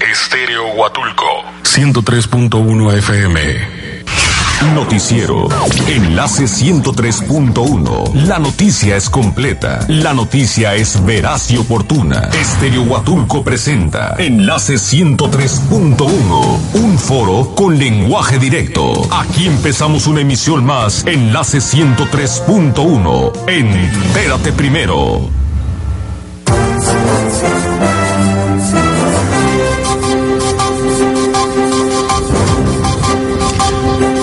[0.00, 1.24] Estéreo Huatulco,
[1.62, 3.40] 103.1 FM.
[4.74, 5.48] Noticiero.
[5.86, 8.14] Enlace 103.1.
[8.26, 9.84] La noticia es completa.
[9.86, 12.30] La noticia es veraz y oportuna.
[12.32, 16.58] Estéreo Huatulco presenta Enlace 103.1.
[16.74, 19.06] Un foro con lenguaje directo.
[19.12, 21.06] Aquí empezamos una emisión más.
[21.06, 23.48] Enlace 103.1.
[23.48, 25.30] Entérate primero.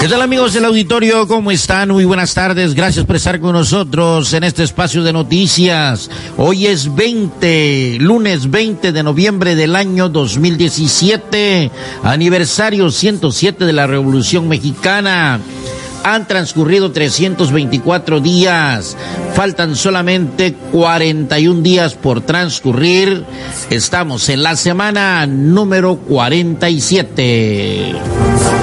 [0.08, 1.28] ¿Qué amigos del auditorio?
[1.28, 1.90] ¿Cómo están?
[1.90, 2.74] Muy buenas tardes.
[2.74, 6.10] Gracias por estar con nosotros en este espacio de noticias.
[6.38, 11.70] Hoy es 20, lunes 20 de noviembre del año 2017,
[12.04, 15.42] aniversario 107 de la Revolución Mexicana.
[16.06, 18.96] Han transcurrido 324 días,
[19.34, 23.26] faltan solamente 41 días por transcurrir.
[23.70, 28.57] Estamos en la semana número 47.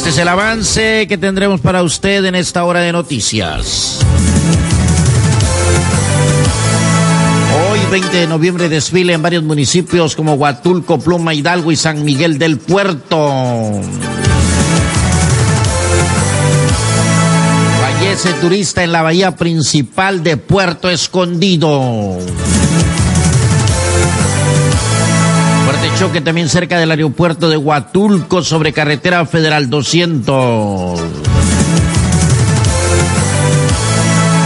[0.00, 3.98] Este es el avance que tendremos para usted en esta hora de noticias.
[7.70, 12.38] Hoy, 20 de noviembre, desfile en varios municipios como Huatulco, Pluma, Hidalgo y San Miguel
[12.38, 13.78] del Puerto.
[17.82, 22.16] Fallece turista en la bahía principal de Puerto Escondido.
[25.98, 31.00] Choque también cerca del aeropuerto de Huatulco sobre carretera federal 200.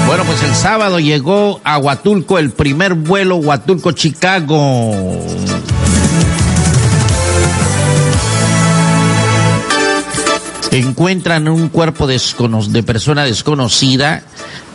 [0.06, 4.92] Bueno, pues el sábado llegó a Huatulco el primer vuelo Huatulco-Chicago.
[10.73, 14.25] Encuentran un cuerpo de persona desconocida,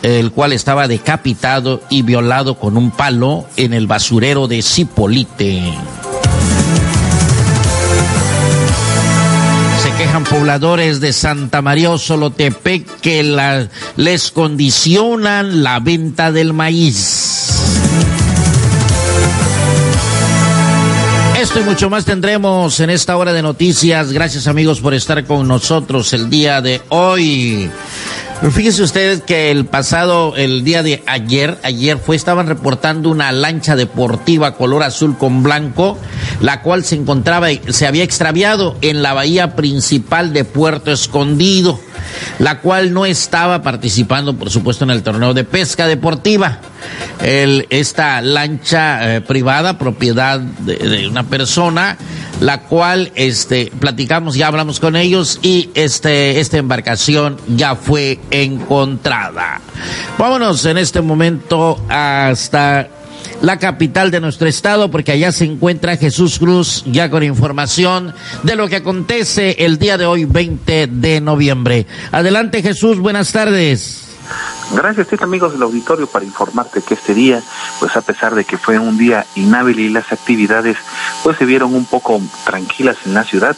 [0.02, 5.62] el cual estaba decapitado y violado con un palo en el basurero de Cipolite.
[9.88, 13.22] Quejan pobladores de Santa María Solotepec que
[13.96, 17.48] les condicionan la venta del maíz.
[21.40, 24.12] Esto y mucho más tendremos en esta hora de noticias.
[24.12, 27.70] Gracias amigos por estar con nosotros el día de hoy.
[28.48, 33.76] Fíjense ustedes que el pasado, el día de ayer, ayer fue, estaban reportando una lancha
[33.76, 35.98] deportiva color azul con blanco,
[36.40, 41.78] la cual se encontraba, se había extraviado en la bahía principal de Puerto Escondido,
[42.38, 46.60] la cual no estaba participando, por supuesto, en el torneo de pesca deportiva.
[47.22, 51.98] El, esta lancha eh, privada, propiedad de, de una persona,
[52.40, 59.60] la cual este platicamos, ya hablamos con ellos y este esta embarcación ya fue encontrada.
[60.18, 62.88] Vámonos en este momento hasta
[63.42, 68.56] la capital de nuestro estado, porque allá se encuentra Jesús Cruz ya con información de
[68.56, 71.86] lo que acontece el día de hoy, 20 de noviembre.
[72.12, 74.04] Adelante Jesús, buenas tardes.
[74.72, 77.42] Gracias, amigos del auditorio, para informarte que este día,
[77.80, 80.76] pues a pesar de que fue un día inhábil y las actividades
[81.24, 83.56] pues se vieron un poco tranquilas en la ciudad,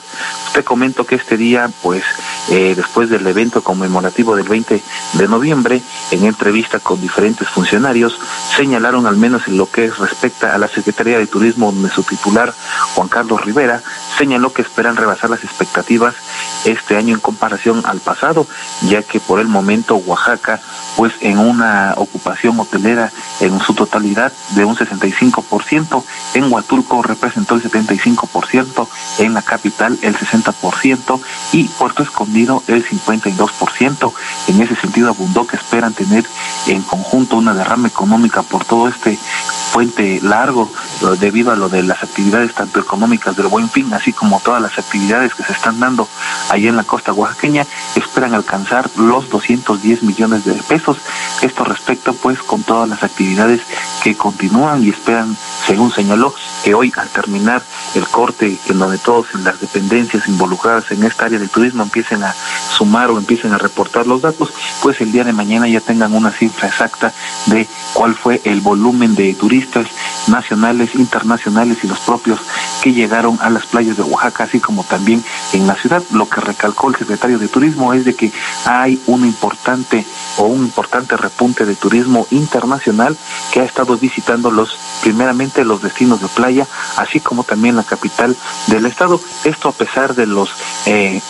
[0.55, 2.03] te comento que este día, pues
[2.51, 8.19] eh, después del evento conmemorativo del 20 de noviembre, en entrevista con diferentes funcionarios,
[8.57, 12.55] señalaron al menos en lo que respecta a la Secretaría de Turismo, donde su titular,
[12.95, 13.83] Juan Carlos Rivera,
[14.17, 16.15] señaló que esperan rebasar las expectativas
[16.65, 18.47] este año en comparación al pasado,
[18.83, 20.61] ya que por el momento Oaxaca
[21.03, 26.05] pues en una ocupación hotelera en su totalidad de un 65%,
[26.35, 28.87] en Huatulco representó el 75%,
[29.19, 31.21] en la capital el 60%
[31.55, 34.13] y Puerto Escondido el 52%.
[34.47, 36.25] En ese sentido abundó que esperan tener
[36.69, 39.19] en conjunto una derrama económica por todo este
[39.73, 40.71] puente largo
[41.19, 44.79] debido a lo de las actividades tanto económicas del Buen Fin, así como todas las
[44.79, 46.07] actividades que se están dando
[46.51, 50.92] allá en la costa oaxaqueña, esperan alcanzar los 210 millones de pesos.
[51.43, 53.61] Esto respecto pues con todas las actividades
[54.03, 55.37] que continúan y esperan,
[55.67, 57.63] según señaló, que hoy al terminar
[57.95, 62.35] el corte en donde todos las dependencias involucradas en esta área del turismo empiecen a
[62.77, 66.31] sumar o empiecen a reportar los datos, pues el día de mañana ya tengan una
[66.31, 67.13] cifra exacta
[67.47, 69.87] de cuál fue el volumen de turistas
[70.29, 72.41] nacionales, internacionales y los propios
[72.83, 76.03] que llegaron a las playas de Oaxaca, así como también en la ciudad.
[76.13, 78.33] Lo que recalcó el secretario de Turismo es de que
[78.65, 80.05] hay un importante
[80.37, 83.17] o un importante repunte de turismo internacional
[83.53, 86.67] que ha estado visitando los primeramente los destinos de playa,
[86.97, 88.37] así como también la capital
[88.69, 89.21] del estado.
[89.45, 90.51] Esto a pesar de los
[90.87, 91.21] eh,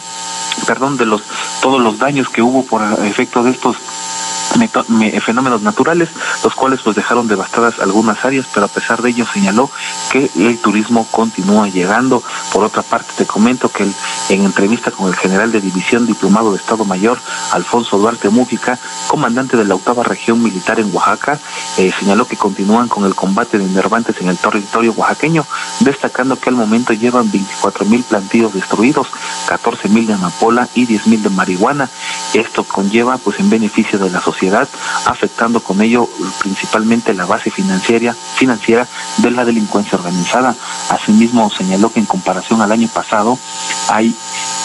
[0.66, 1.22] perdón, de los
[1.60, 3.76] todos los daños que hubo por efecto de estos
[5.20, 6.08] fenómenos naturales,
[6.42, 9.70] los cuales pues dejaron devastadas algunas áreas, pero a pesar de ello señaló
[10.10, 12.22] que el turismo continúa llegando.
[12.52, 13.84] Por otra parte, te comento que
[14.28, 17.18] en entrevista con el general de división diplomado de Estado Mayor,
[17.52, 21.38] Alfonso Duarte Mújica, comandante de la octava región militar en Oaxaca,
[21.76, 25.46] eh, señaló que continúan con el combate de nervantes en el territorio oaxaqueño,
[25.80, 29.08] destacando que al momento llevan 24 mil plantíos destruidos,
[29.46, 31.88] 14 mil de amapola y 10 mil de marihuana.
[32.34, 34.39] Esto conlleva pues en beneficio de la sociedad,
[35.04, 36.08] afectando con ello
[36.40, 38.86] principalmente la base financiera, financiera
[39.18, 40.54] de la delincuencia organizada.
[40.88, 43.38] Asimismo señaló que en comparación al año pasado
[43.88, 44.16] hay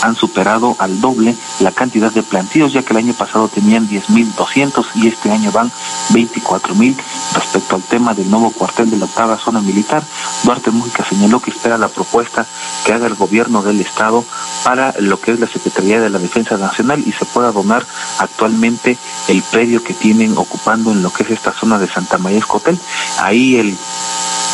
[0.05, 4.85] han superado al doble la cantidad de plantíos, ya que el año pasado tenían 10.200
[4.95, 5.71] y este año van
[6.11, 6.95] 24.000.
[7.33, 10.03] Respecto al tema del nuevo cuartel de la octava zona militar,
[10.43, 12.45] Duarte Mújica señaló que espera la propuesta
[12.85, 14.23] que haga el gobierno del Estado
[14.63, 17.85] para lo que es la Secretaría de la Defensa Nacional y se pueda donar
[18.19, 18.97] actualmente
[19.27, 22.79] el predio que tienen ocupando en lo que es esta zona de Santa María Escotel.
[23.19, 23.77] Ahí el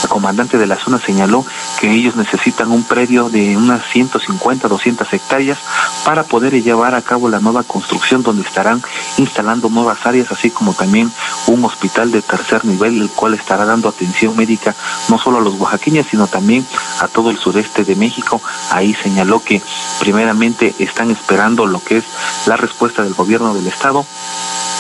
[0.04, 1.46] el comandante de la zona señaló
[1.80, 5.60] que ellos necesitan un predio de unas 150, 200 hectáreas
[6.06, 8.82] para poder llevar a cabo la nueva construcción donde estarán
[9.18, 11.12] instalando nuevas áreas, así como también
[11.48, 14.76] un hospital de tercer nivel, el cual estará dando atención médica
[15.10, 16.66] no solo a los oaxaqueños, sino también
[17.00, 18.42] a todo el sureste de México.
[18.72, 19.62] Ahí señaló que
[20.00, 22.06] primeramente están esperando lo que es
[22.46, 24.06] la respuesta del gobierno del estado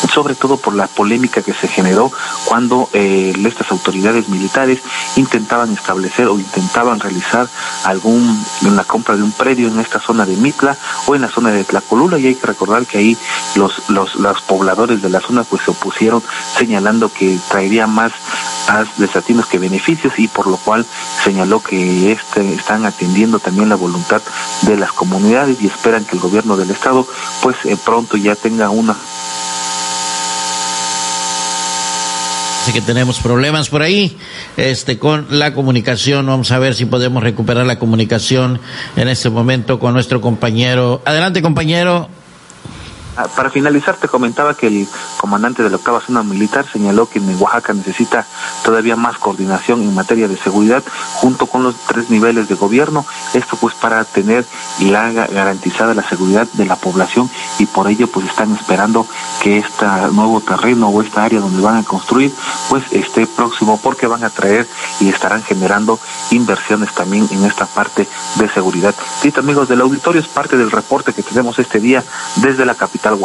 [0.09, 2.11] sobre todo por la polémica que se generó
[2.45, 4.79] cuando eh, estas autoridades militares
[5.15, 7.49] intentaban establecer o intentaban realizar
[7.83, 11.51] algún la compra de un predio en esta zona de Mitla o en la zona
[11.51, 12.17] de Tlacolula.
[12.17, 13.17] Y hay que recordar que ahí
[13.55, 16.23] los los, los pobladores de la zona pues se opusieron
[16.57, 18.13] señalando que traería más
[18.97, 20.85] desatinos que beneficios y por lo cual
[21.23, 24.21] señaló que este, están atendiendo también la voluntad
[24.61, 27.05] de las comunidades y esperan que el gobierno del estado
[27.41, 28.95] pues eh, pronto ya tenga una
[32.69, 34.17] Que tenemos problemas por ahí
[34.55, 36.25] este, con la comunicación.
[36.27, 38.61] Vamos a ver si podemos recuperar la comunicación
[38.95, 41.01] en este momento con nuestro compañero.
[41.03, 42.07] Adelante, compañero.
[43.17, 44.87] Ah, para finalizar, te comentaba que el
[45.21, 48.25] comandante de la octava zona militar señaló que en Oaxaca necesita
[48.65, 50.83] todavía más coordinación en materia de seguridad
[51.13, 53.05] junto con los tres niveles de gobierno.
[53.33, 54.45] Esto pues para tener
[54.79, 57.29] la garantizada la seguridad de la población
[57.59, 59.05] y por ello pues están esperando
[59.43, 62.33] que este nuevo terreno o esta área donde van a construir
[62.69, 64.67] pues esté próximo porque van a traer
[64.99, 65.99] y estarán generando
[66.31, 68.95] inversiones también en esta parte de seguridad.
[69.21, 72.03] Sí, amigos del auditorio, es parte del reporte que tenemos este día
[72.37, 73.17] desde la capital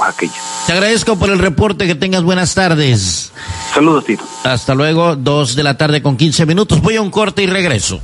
[0.67, 3.33] te agradezco por el reporte, que tengas buenas tardes.
[3.73, 4.25] Saludos, Tito.
[4.45, 6.81] Hasta luego, dos de la tarde con 15 minutos.
[6.81, 8.01] Voy a un corte y regreso.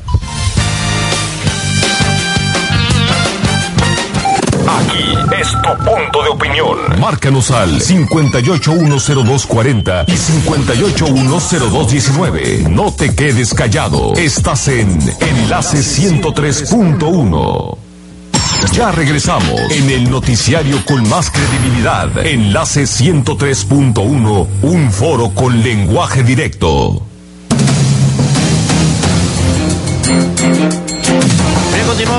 [4.68, 6.78] Aquí es tu punto de opinión.
[7.00, 12.66] Márcanos al 581024 y 581029.
[12.70, 14.12] No te quedes callado.
[14.14, 17.81] Estás en Enlace 103.1.
[18.70, 22.24] Ya regresamos en el noticiario con más credibilidad.
[22.24, 27.02] Enlace 103.1, un foro con lenguaje directo.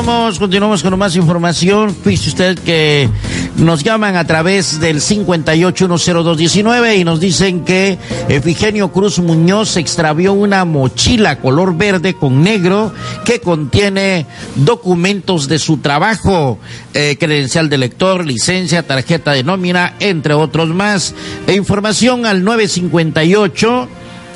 [0.04, 1.96] continuamos, continuamos con más información.
[2.04, 3.10] Fíjese usted que
[3.58, 7.98] nos llaman a través del 58100219 y nos dicen que
[8.30, 12.92] Efigenio Cruz Muñoz extravió una mochila color verde con negro
[13.26, 16.58] que contiene documentos de su trabajo,
[16.94, 21.14] eh, credencial de lector, licencia, tarjeta de nómina, entre otros más.
[21.48, 23.88] E información al 958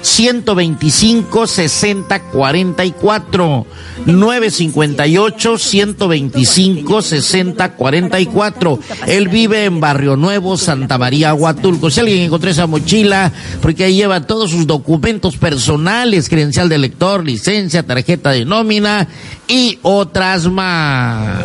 [0.02, 3.66] 125 60 44
[4.06, 11.90] 958 125 60 44 él vive en Barrio Nuevo Santa María Huatulco.
[11.90, 17.24] Si alguien encontró esa mochila porque ahí lleva todos sus documentos personales credencial de lector
[17.24, 19.08] licencia tarjeta de nómina
[19.48, 21.44] y otras más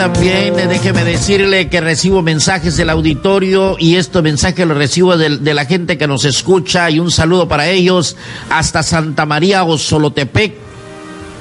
[0.00, 5.66] también déjeme decirle que recibo mensajes del auditorio y este mensaje lo recibo de, la
[5.66, 8.16] gente que nos escucha y un saludo para ellos
[8.48, 10.54] hasta Santa María o Solotepec.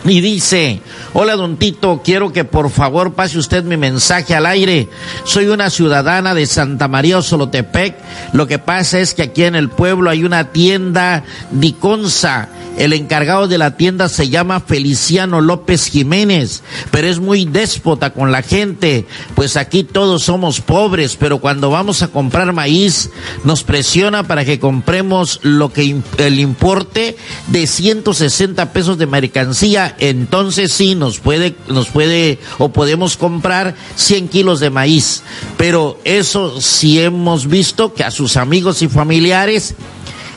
[0.04, 0.82] Y dice,
[1.14, 4.90] hola don Tito, quiero que por favor pase usted mi mensaje al aire.
[5.24, 7.96] Soy una ciudadana de Santa María Solotepec.
[8.34, 13.50] Lo que pasa es que aquí en el pueblo hay una tienda Diconsa El encargado
[13.50, 19.06] de la tienda se llama Feliciano López Jiménez, pero es muy déspota con la gente,
[19.36, 23.10] pues aquí todos somos pobres, pero cuando vamos a comprar maíz
[23.44, 27.18] nos presiona para que compremos lo que el importe
[27.48, 34.30] de 160 pesos de mercancía, entonces sí nos puede nos puede o podemos comprar 100
[34.30, 35.24] kilos de maíz,
[35.58, 39.76] pero eso sí hemos visto que a sus amigos y familiares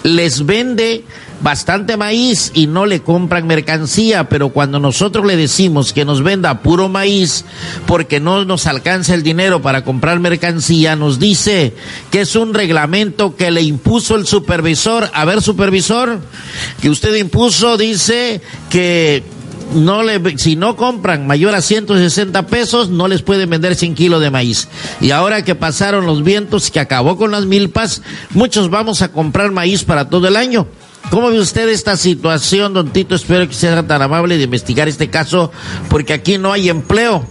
[0.02, 1.04] les vende
[1.42, 6.60] bastante maíz y no le compran mercancía, pero cuando nosotros le decimos que nos venda
[6.62, 7.44] puro maíz
[7.86, 11.74] porque no nos alcanza el dinero para comprar mercancía, nos dice
[12.10, 15.10] que es un reglamento que le impuso el supervisor.
[15.12, 16.20] A ver, supervisor,
[16.80, 18.40] que usted impuso, dice
[18.70, 19.24] que
[19.74, 24.20] no le, si no compran mayor a 160 pesos, no les pueden vender 100 kilos
[24.20, 24.68] de maíz.
[25.00, 29.50] Y ahora que pasaron los vientos, que acabó con las milpas, muchos vamos a comprar
[29.52, 30.66] maíz para todo el año.
[31.10, 33.14] ¿Cómo ve usted esta situación, don Tito?
[33.14, 35.50] Espero que sea tan amable de investigar este caso,
[35.88, 37.26] porque aquí no hay empleo.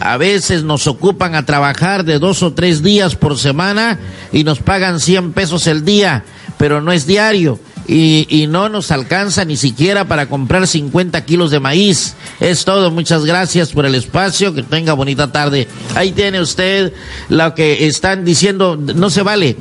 [0.00, 4.00] A veces nos ocupan a trabajar de dos o tres días por semana
[4.32, 6.24] y nos pagan 100 pesos el día,
[6.56, 7.60] pero no es diario
[7.92, 12.14] y, y, no nos alcanza ni siquiera para comprar 50 kilos de maíz.
[12.38, 15.66] Es todo, muchas gracias por el espacio, que tenga bonita tarde.
[15.96, 16.92] Ahí tiene usted
[17.28, 19.56] lo que están diciendo, no se vale.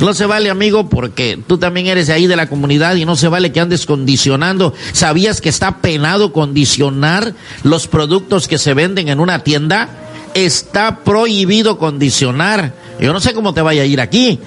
[0.00, 3.16] No se vale, amigo, porque tú también eres de ahí de la comunidad y no
[3.16, 4.72] se vale que andes condicionando.
[4.92, 7.34] ¿Sabías que está penado condicionar
[7.64, 9.90] los productos que se venden en una tienda?
[10.32, 12.72] Está prohibido condicionar.
[12.98, 14.38] Yo no sé cómo te vaya a ir aquí,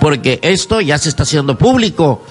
[0.00, 2.24] porque esto ya se está haciendo público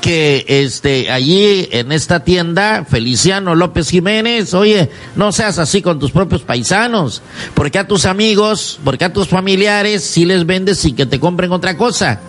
[0.00, 6.10] que este allí en esta tienda Feliciano López Jiménez, oye, no seas así con tus
[6.10, 7.22] propios paisanos,
[7.54, 11.52] porque a tus amigos, porque a tus familiares si les vendes y que te compren
[11.52, 12.20] otra cosa.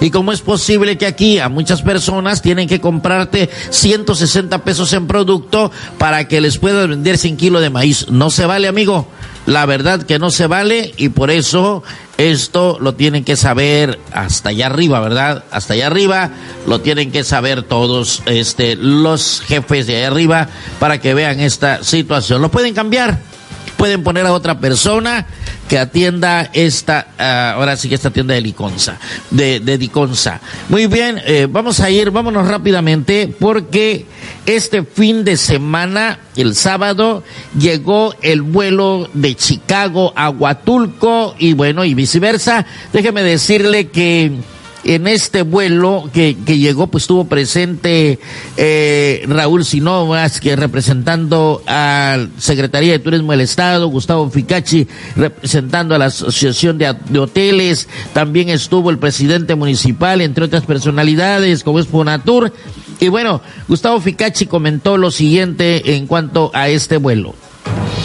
[0.00, 5.06] Y cómo es posible que aquí a muchas personas tienen que comprarte 160 pesos en
[5.06, 8.08] producto para que les puedas vender 100 kilos de maíz.
[8.08, 9.06] No se vale, amigo.
[9.46, 11.82] La verdad que no se vale y por eso
[12.16, 15.44] esto lo tienen que saber hasta allá arriba, ¿verdad?
[15.50, 16.30] Hasta allá arriba
[16.66, 21.82] lo tienen que saber todos este los jefes de allá arriba para que vean esta
[21.82, 22.40] situación.
[22.40, 23.18] Lo pueden cambiar
[23.82, 25.26] pueden poner a otra persona
[25.68, 28.96] que atienda esta, uh, ahora sí que esta tienda de Liconza,
[29.32, 30.40] de, de Diconza.
[30.68, 34.06] Muy bien, eh, vamos a ir, vámonos rápidamente, porque
[34.46, 37.24] este fin de semana, el sábado,
[37.58, 42.64] llegó el vuelo de Chicago a Huatulco y bueno, y viceversa.
[42.92, 44.30] Déjeme decirle que
[44.84, 48.18] en este vuelo que, que llegó, pues estuvo presente
[48.56, 54.86] eh, Raúl Sinovas, que representando a Secretaría de Turismo del Estado, Gustavo Ficachi
[55.16, 61.62] representando a la Asociación de, de, Hoteles, también estuvo el presidente municipal, entre otras personalidades,
[61.62, 62.52] como es Fonatur.
[63.00, 67.34] Y bueno, Gustavo Ficachi comentó lo siguiente en cuanto a este vuelo.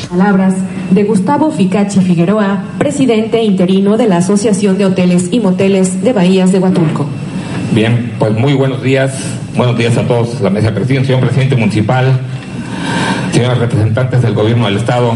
[0.09, 0.53] Palabras
[0.91, 6.53] de Gustavo Ficachi Figueroa, presidente interino de la Asociación de Hoteles y Moteles de Bahías
[6.53, 7.05] de Huatulco.
[7.73, 9.13] Bien, pues muy buenos días,
[9.57, 12.21] buenos días a todos, la mesa de presidente, señor presidente municipal,
[13.33, 15.11] señores representantes del gobierno del Estado.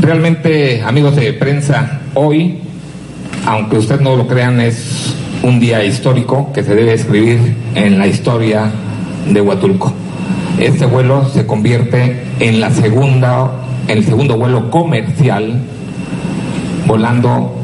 [0.00, 2.58] Realmente, amigos de prensa, hoy,
[3.46, 8.06] aunque ustedes no lo crean, es un día histórico que se debe escribir en la
[8.06, 8.70] historia
[9.28, 9.92] de Huatulco.
[10.60, 13.50] Este vuelo se convierte en la segunda
[13.88, 15.60] el segundo vuelo comercial
[16.86, 17.54] volando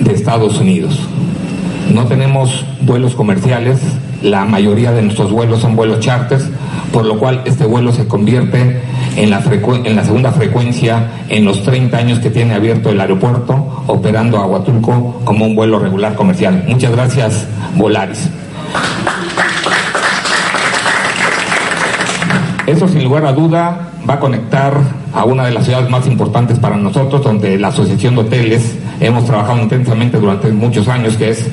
[0.00, 0.98] de Estados Unidos.
[1.92, 3.78] No tenemos vuelos comerciales,
[4.22, 6.44] la mayoría de nuestros vuelos son vuelos charters,
[6.92, 8.80] por lo cual este vuelo se convierte
[9.16, 9.42] en la,
[9.84, 14.64] en la segunda frecuencia en los 30 años que tiene abierto el aeropuerto, operando a
[15.24, 16.64] como un vuelo regular comercial.
[16.68, 18.30] Muchas gracias, Volaris.
[22.66, 26.58] Eso sin lugar a duda va a conectar a una de las ciudades más importantes
[26.58, 31.48] para nosotros, donde la Asociación de Hoteles hemos trabajado intensamente durante muchos años, que es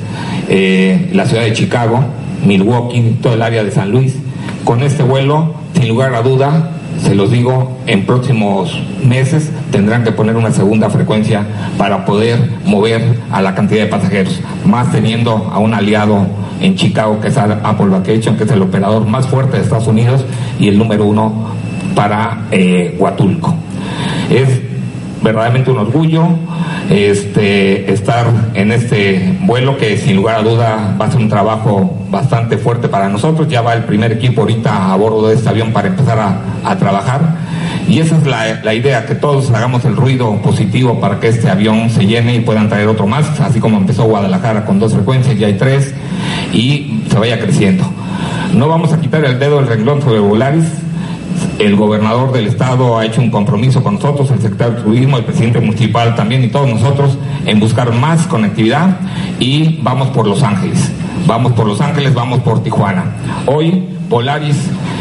[0.48, 2.04] eh, la ciudad de Chicago,
[2.44, 4.16] Milwaukee, todo el área de San Luis.
[4.64, 6.70] Con este vuelo, sin lugar a duda,
[7.02, 11.46] se los digo, en próximos meses tendrán que poner una segunda frecuencia
[11.76, 16.26] para poder mover a la cantidad de pasajeros, más teniendo a un aliado
[16.60, 20.24] en Chicago que es Apple Vacation, que es el operador más fuerte de Estados Unidos
[20.58, 21.57] y el número uno
[21.94, 23.54] para eh, Huatulco.
[24.30, 24.48] Es
[25.22, 26.28] verdaderamente un orgullo
[26.90, 32.06] este, estar en este vuelo que sin lugar a duda va a ser un trabajo
[32.10, 33.48] bastante fuerte para nosotros.
[33.48, 37.20] Ya va el primer equipo ahorita a bordo de este avión para empezar a, trabajar.
[37.88, 41.48] Y esa es la, la, idea, que todos hagamos el ruido positivo para que este
[41.48, 45.38] avión se llene y puedan traer otro más, así como empezó Guadalajara con dos frecuencias,
[45.38, 45.94] ya hay tres,
[46.52, 47.84] y se vaya creciendo.
[48.52, 50.64] No vamos a quitar el dedo del renglón sobre Volaris.
[51.58, 55.24] El gobernador del estado ha hecho un compromiso con nosotros, el secretario de Turismo, el
[55.24, 58.98] presidente municipal también y todos nosotros en buscar más conectividad
[59.40, 60.92] y vamos por Los Ángeles.
[61.26, 63.16] Vamos por Los Ángeles, vamos por Tijuana.
[63.46, 64.56] Hoy Polaris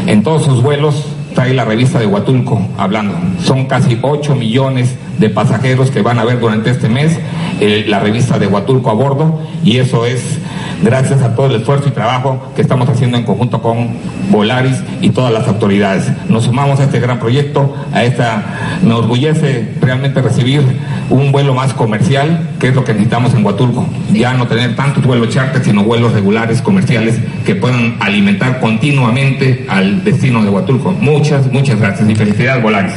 [0.07, 3.15] en todos sus vuelos trae la revista de Huatulco hablando.
[3.43, 7.17] Son casi 8 millones de pasajeros que van a ver durante este mes
[7.59, 10.39] eh, la revista de Huatulco a bordo y eso es
[10.81, 13.89] gracias a todo el esfuerzo y trabajo que estamos haciendo en conjunto con
[14.29, 16.11] Volaris y todas las autoridades.
[16.29, 20.61] Nos sumamos a este gran proyecto, a esta, me orgullece realmente recibir
[21.09, 23.87] un vuelo más comercial, que es lo que necesitamos en Huatulco.
[24.11, 30.03] Ya no tener tantos vuelos charter, sino vuelos regulares comerciales que puedan alimentar continuamente al
[30.03, 30.91] destino de Huatulco.
[30.91, 32.93] Muchas, muchas gracias y felicidades, Volaris.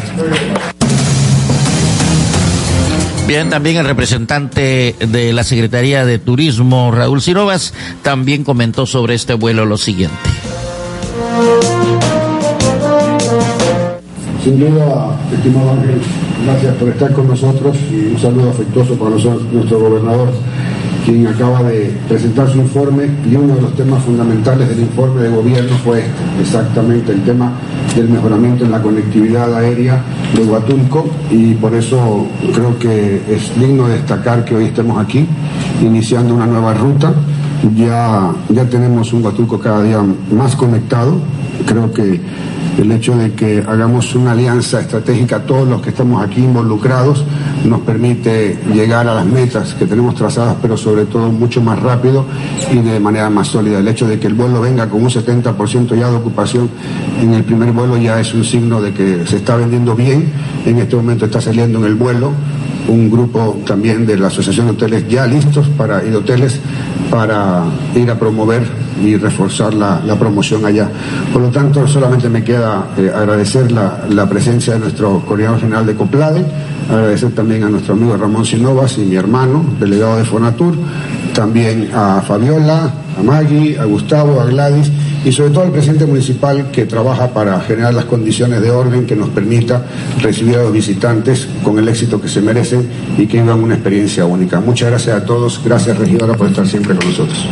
[3.31, 7.73] También el representante de la Secretaría de Turismo, Raúl Sinovas,
[8.03, 10.17] también comentó sobre este vuelo lo siguiente.
[14.43, 16.01] Sin duda, estimado Ángel,
[16.45, 20.33] gracias por estar con nosotros y un saludo afectuoso para nuestro gobernador
[21.05, 25.29] quien acaba de presentar su informe y uno de los temas fundamentales del informe de
[25.31, 27.53] gobierno fue este, exactamente el tema
[27.95, 30.03] del mejoramiento en la conectividad aérea
[30.35, 35.27] de Huatulco y por eso creo que es digno destacar que hoy estemos aquí
[35.83, 37.13] iniciando una nueva ruta.
[37.77, 39.99] Ya, ya tenemos un Huatulco cada día
[40.31, 41.19] más conectado.
[41.67, 42.21] Creo que
[42.79, 47.25] el hecho de que hagamos una alianza estratégica, todos los que estamos aquí involucrados,
[47.65, 52.25] nos permite llegar a las metas que tenemos trazadas, pero sobre todo mucho más rápido
[52.73, 53.79] y de manera más sólida.
[53.79, 56.71] El hecho de que el vuelo venga con un 70% ya de ocupación
[57.21, 60.33] en el primer vuelo ya es un signo de que se está vendiendo bien.
[60.65, 62.33] En este momento está saliendo en el vuelo
[62.89, 66.59] un grupo también de la Asociación de Hoteles ya listos para, y de hoteles
[67.11, 67.65] para
[67.95, 68.63] ir a promover
[69.03, 70.89] y reforzar la, promoción allá.
[71.33, 75.87] Por lo tanto, solamente me queda eh, agradecer la, la, presencia de nuestro coordinador general
[75.87, 76.45] de COPLADE,
[76.91, 80.75] agradecer también a nuestro amigo Ramón Sinovas y mi hermano, delegado de Fonatur,
[81.35, 84.91] también a Fabiola, a Maggie, a Gustavo, a Gladys
[85.25, 89.15] y sobre todo al presidente municipal que trabaja para generar las condiciones de orden que
[89.15, 89.85] nos permita
[90.21, 94.25] recibir a los visitantes con el éxito que se merecen y que vivan una experiencia
[94.25, 94.61] única.
[94.61, 97.47] Muchas gracias a todos, gracias regidora por estar siempre con nosotros.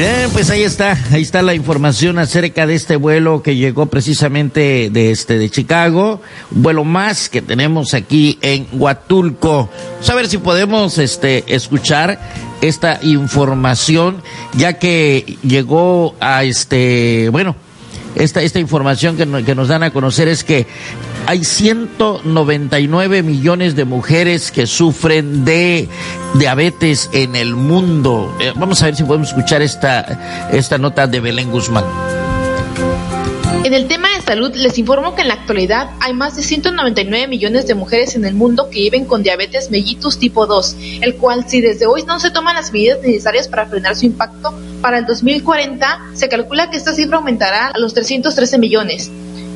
[0.00, 4.88] Bien, pues ahí está, ahí está la información acerca de este vuelo que llegó precisamente
[4.90, 9.68] de este de Chicago, un vuelo más que tenemos aquí en Huatulco.
[9.92, 12.18] Vamos a ver si podemos este escuchar
[12.62, 14.22] esta información
[14.54, 17.54] ya que llegó a este, bueno,
[18.14, 20.66] esta, esta información que, que nos dan a conocer es que
[21.26, 25.88] hay 199 millones de mujeres que sufren de
[26.34, 28.36] diabetes en el mundo.
[28.40, 31.84] Eh, vamos a ver si podemos escuchar esta, esta nota de Belén Guzmán.
[33.62, 37.28] En el tema de salud, les informo que en la actualidad hay más de 199
[37.28, 41.44] millones de mujeres en el mundo que viven con diabetes mellitus tipo 2, el cual
[41.46, 45.06] si desde hoy no se toman las medidas necesarias para frenar su impacto, para el
[45.06, 49.10] 2040 se calcula que esta cifra aumentará a los 313 millones.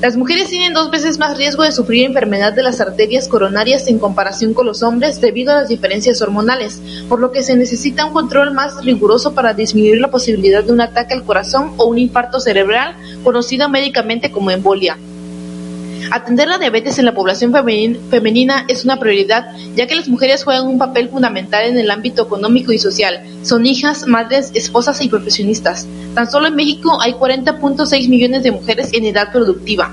[0.05, 3.99] Las mujeres tienen dos veces más riesgo de sufrir enfermedad de las arterias coronarias en
[3.99, 8.13] comparación con los hombres debido a las diferencias hormonales, por lo que se necesita un
[8.13, 12.39] control más riguroso para disminuir la posibilidad de un ataque al corazón o un infarto
[12.39, 14.99] cerebral, conocido médicamente como embolia.
[16.11, 20.67] Atender la diabetes en la población femenina es una prioridad, ya que las mujeres juegan
[20.67, 23.23] un papel fundamental en el ámbito económico y social.
[23.43, 25.87] Son hijas, madres, esposas y profesionistas.
[26.15, 29.93] Tan solo en México hay 40.6 millones de mujeres en edad productiva.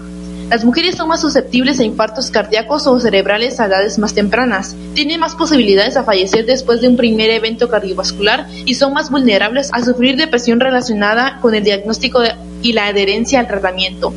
[0.51, 5.21] Las mujeres son más susceptibles a infartos cardíacos o cerebrales a edades más tempranas, tienen
[5.21, 9.81] más posibilidades a fallecer después de un primer evento cardiovascular y son más vulnerables a
[9.81, 12.21] sufrir depresión relacionada con el diagnóstico
[12.61, 14.13] y la adherencia al tratamiento.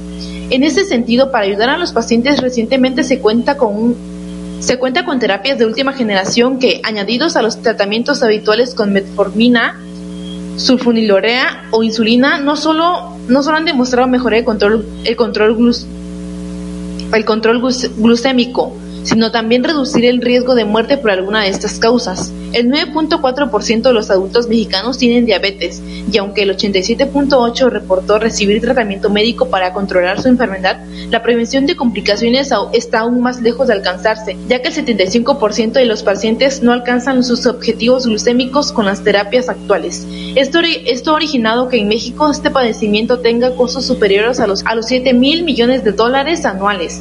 [0.51, 3.97] En ese sentido, para ayudar a los pacientes recientemente se cuenta con
[4.61, 9.79] se cuenta con terapias de última generación que, añadidos a los tratamientos habituales con metformina,
[10.57, 15.75] sulfonilurea o insulina, no solo, no solo han demostrado mejorar el control, el control,
[17.13, 22.33] el control glucémico, sino también reducir el riesgo de muerte por alguna de estas causas.
[22.53, 29.11] El 9.4% de los adultos mexicanos tienen diabetes y aunque el 87.8% reportó recibir tratamiento
[29.11, 34.37] médico para controlar su enfermedad, la prevención de complicaciones está aún más lejos de alcanzarse,
[34.49, 39.49] ya que el 75% de los pacientes no alcanzan sus objetivos glucémicos con las terapias
[39.49, 40.07] actuales.
[40.35, 44.75] Esto, esto ha originado que en México este padecimiento tenga costos superiores a los, a
[44.75, 47.01] los 7 mil millones de dólares anuales.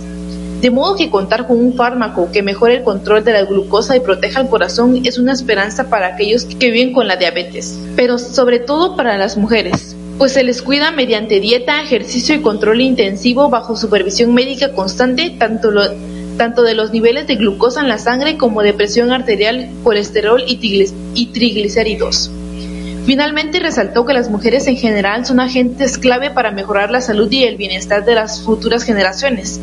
[0.63, 3.99] De modo que contar con un fármaco que mejore el control de la glucosa y
[3.99, 8.59] proteja el corazón es una esperanza para aquellos que viven con la diabetes, pero sobre
[8.59, 13.75] todo para las mujeres, pues se les cuida mediante dieta, ejercicio y control intensivo bajo
[13.75, 15.69] supervisión médica constante, tanto,
[16.37, 21.25] tanto de los niveles de glucosa en la sangre como de presión arterial, colesterol y
[21.33, 22.31] triglicéridos.
[23.05, 27.43] Finalmente resaltó que las mujeres en general son agentes clave para mejorar la salud y
[27.43, 29.59] el bienestar de las futuras generaciones,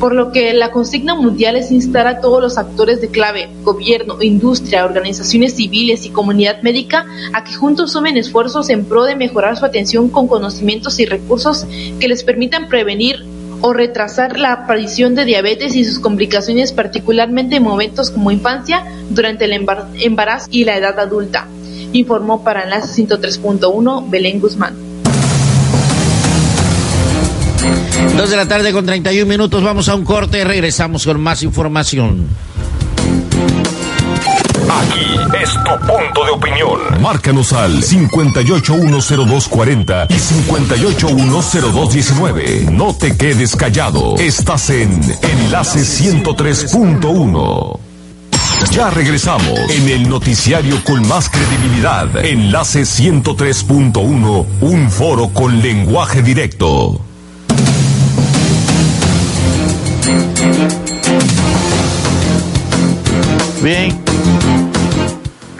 [0.00, 4.22] por lo que la consigna mundial es instar a todos los actores de clave, gobierno,
[4.22, 9.56] industria, organizaciones civiles y comunidad médica a que juntos sumen esfuerzos en pro de mejorar
[9.56, 11.66] su atención con conocimientos y recursos
[12.00, 13.24] que les permitan prevenir
[13.60, 19.46] o retrasar la aparición de diabetes y sus complicaciones, particularmente en momentos como infancia, durante
[19.46, 21.48] el embarazo y la edad adulta
[21.94, 24.93] informó para Enlace 103.1 Belén Guzmán.
[28.16, 31.42] Dos de la tarde con 31 minutos, vamos a un corte y regresamos con más
[31.42, 32.28] información.
[34.70, 36.78] Aquí es tu punto de opinión.
[37.00, 42.70] Márcanos al 581024 y 581029.
[42.70, 44.14] No te quedes callado.
[44.18, 47.80] Estás en Enlace 103.1.
[48.70, 52.24] Ya regresamos en el noticiario con más credibilidad.
[52.24, 57.00] Enlace 103.1, un foro con lenguaje directo.
[63.62, 63.98] Bien.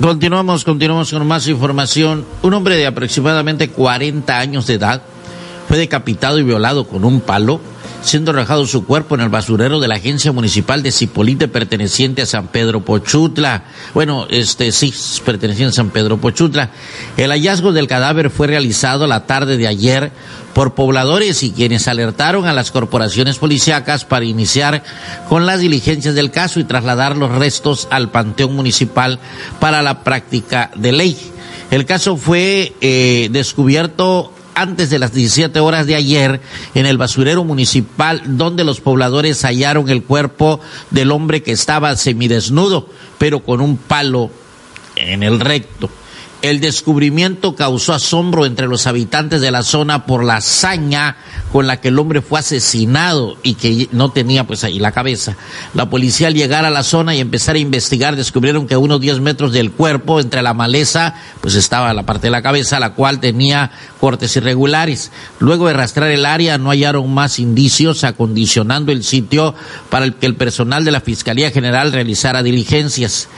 [0.00, 2.26] Continuamos, continuamos con más información.
[2.42, 5.00] Un hombre de aproximadamente 40 años de edad
[5.68, 7.60] fue decapitado y violado con un palo
[8.04, 12.26] siendo arrojado su cuerpo en el basurero de la agencia municipal de Cipolite perteneciente a
[12.26, 13.64] San Pedro Pochutla.
[13.94, 14.92] Bueno, este sí,
[15.24, 16.70] perteneciente a San Pedro Pochutla.
[17.16, 20.12] El hallazgo del cadáver fue realizado la tarde de ayer
[20.52, 24.84] por pobladores y quienes alertaron a las corporaciones policíacas para iniciar
[25.28, 29.18] con las diligencias del caso y trasladar los restos al Panteón Municipal
[29.60, 31.16] para la práctica de ley.
[31.70, 36.40] El caso fue eh, descubierto antes de las 17 horas de ayer
[36.74, 42.88] en el basurero municipal donde los pobladores hallaron el cuerpo del hombre que estaba semidesnudo,
[43.18, 44.30] pero con un palo
[44.96, 45.90] en el recto.
[46.44, 51.16] El descubrimiento causó asombro entre los habitantes de la zona por la hazaña
[51.50, 55.38] con la que el hombre fue asesinado y que no tenía pues ahí la cabeza.
[55.72, 59.00] La policía al llegar a la zona y empezar a investigar descubrieron que a unos
[59.00, 62.92] 10 metros del cuerpo, entre la maleza, pues estaba la parte de la cabeza, la
[62.92, 65.12] cual tenía cortes irregulares.
[65.38, 69.54] Luego de rastrear el área no hallaron más indicios acondicionando el sitio
[69.88, 73.28] para que el personal de la Fiscalía General realizara diligencias.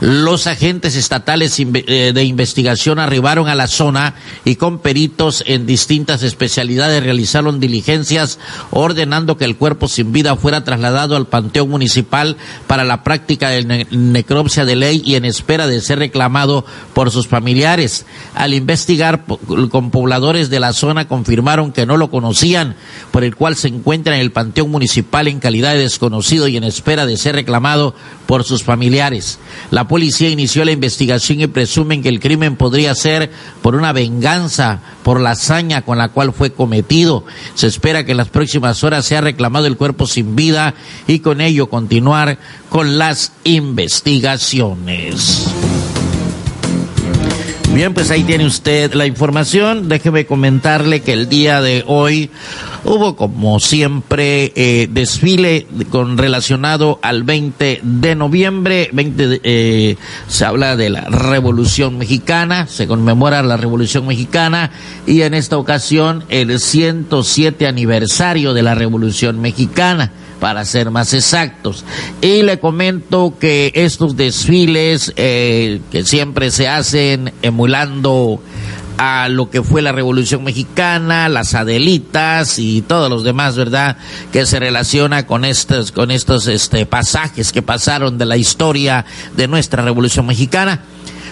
[0.00, 2.24] Los agentes estatales eh, de
[2.56, 4.14] investigación arribaron a la zona
[4.46, 8.38] y con peritos en distintas especialidades realizaron diligencias
[8.70, 13.86] ordenando que el cuerpo sin vida fuera trasladado al Panteón Municipal para la práctica de
[13.90, 16.64] necropsia de ley y en espera de ser reclamado
[16.94, 18.06] por sus familiares.
[18.34, 19.24] Al investigar
[19.70, 22.74] con población de la zona confirmaron que no lo conocían,
[23.10, 26.64] por el cual se encuentra en el Panteón Municipal en calidad de desconocido y en
[26.64, 27.94] espera de ser reclamado
[28.26, 29.38] por sus familiares.
[29.70, 33.32] La policía inició la investigación y presumen que el crimen podría ser
[33.62, 37.24] por una venganza por la hazaña con la cual fue cometido.
[37.54, 40.74] Se espera que en las próximas horas sea reclamado el cuerpo sin vida
[41.08, 45.75] y con ello continuar con las investigaciones.
[47.76, 49.90] Bien, pues ahí tiene usted la información.
[49.90, 52.30] Déjeme comentarle que el día de hoy
[52.84, 58.88] hubo, como siempre, eh, desfile con relacionado al 20 de noviembre.
[58.94, 64.70] 20 eh, se habla de la Revolución Mexicana, se conmemora la Revolución Mexicana
[65.06, 71.84] y en esta ocasión el 107 aniversario de la Revolución Mexicana para ser más exactos.
[72.20, 78.40] Y le comento que estos desfiles eh, que siempre se hacen emulando
[78.98, 83.98] a lo que fue la Revolución Mexicana, las Adelitas y todos los demás, ¿verdad?
[84.32, 89.04] Que se relaciona con estos, con estos este, pasajes que pasaron de la historia
[89.36, 90.82] de nuestra Revolución Mexicana.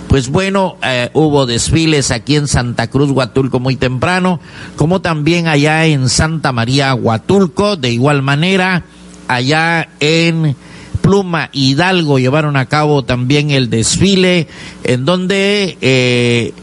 [0.09, 4.41] Pues bueno, eh, hubo desfiles aquí en Santa Cruz, Huatulco muy temprano,
[4.77, 8.85] como también allá en Santa María, Huatulco, de igual manera
[9.29, 10.57] allá en
[11.01, 14.49] Pluma Hidalgo llevaron a cabo también el desfile
[14.85, 16.55] en donde eh,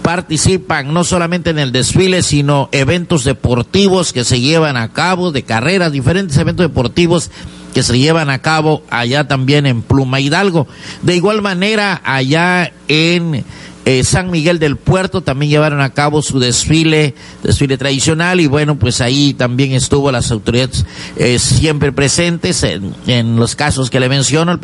[0.00, 5.42] participan no solamente en el desfile, sino eventos deportivos que se llevan a cabo, de
[5.42, 7.30] carreras, diferentes eventos deportivos
[7.76, 10.66] que se llevan a cabo allá también en Pluma Hidalgo.
[11.02, 13.44] De igual manera, allá en
[13.84, 18.78] eh, San Miguel del Puerto también llevaron a cabo su desfile, desfile tradicional y bueno,
[18.78, 20.86] pues ahí también estuvo las autoridades
[21.18, 24.60] eh, siempre presentes en, los casos que le menciono, el,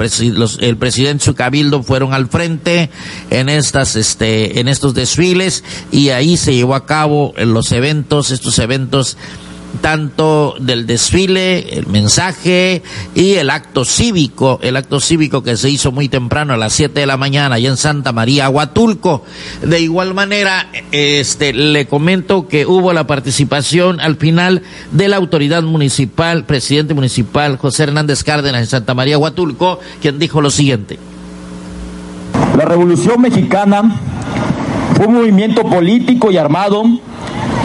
[0.60, 2.88] el presidente su cabildo fueron al frente
[3.28, 8.58] en estas, este, en estos desfiles y ahí se llevó a cabo los eventos, estos
[8.58, 9.18] eventos
[9.80, 12.82] tanto del desfile, el mensaje
[13.14, 17.00] y el acto cívico, el acto cívico que se hizo muy temprano a las 7
[17.00, 19.24] de la mañana allá en Santa María, Huatulco.
[19.62, 25.62] De igual manera, este, le comento que hubo la participación al final de la autoridad
[25.62, 30.98] municipal, presidente municipal José Hernández Cárdenas en Santa María, Huatulco, quien dijo lo siguiente.
[32.56, 33.98] La Revolución Mexicana
[34.94, 36.84] fue un movimiento político y armado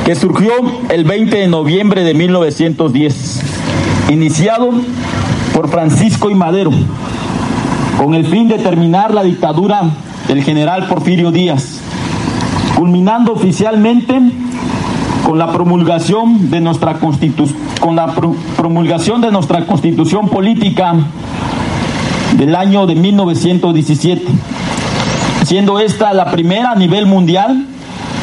[0.08, 0.54] que surgió
[0.88, 3.42] el 20 de noviembre de 1910,
[4.10, 4.70] iniciado
[5.54, 6.72] por Francisco y Madero,
[8.02, 9.82] con el fin de terminar la dictadura
[10.30, 11.82] del general Porfirio Díaz,
[12.78, 14.18] culminando oficialmente
[15.26, 18.16] con la promulgación de nuestra constitución, con la
[18.56, 20.94] promulgación de nuestra constitución política
[22.38, 24.24] del año de 1917,
[25.44, 27.68] siendo esta la primera a nivel mundial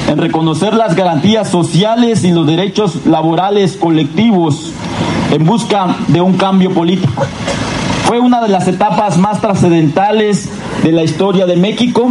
[0.09, 4.73] en reconocer las garantías sociales y los derechos laborales colectivos
[5.31, 7.25] en busca de un cambio político.
[8.05, 10.49] Fue una de las etapas más trascendentales
[10.83, 12.11] de la historia de México,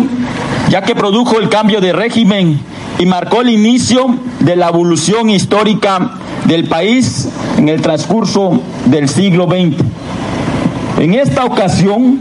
[0.69, 2.59] ya que produjo el cambio de régimen
[2.97, 6.13] y marcó el inicio de la evolución histórica
[6.45, 9.77] del país en el transcurso del siglo XX.
[10.99, 12.19] En esta ocasión,